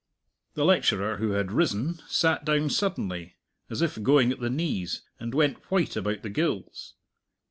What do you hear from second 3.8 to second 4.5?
if going at the